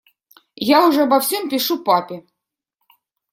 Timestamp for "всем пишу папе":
1.19-2.17